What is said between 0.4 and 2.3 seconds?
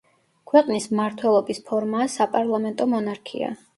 ქვეყნის მმართველობის ფორმაა